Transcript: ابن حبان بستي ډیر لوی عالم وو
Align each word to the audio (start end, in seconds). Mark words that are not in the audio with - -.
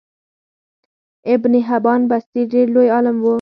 ابن 1.33 1.53
حبان 1.67 2.01
بستي 2.11 2.41
ډیر 2.51 2.67
لوی 2.75 2.87
عالم 2.95 3.15
وو 3.19 3.29